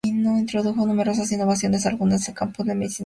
Introdujo 0.03 0.87
numerosas 0.87 1.31
innovaciones, 1.31 1.85
algunas 1.85 2.27
en 2.27 2.31
el 2.31 2.35
campo 2.39 2.63
de 2.63 2.69
la 2.69 2.73
medicina 2.73 2.93
general. 2.95 2.99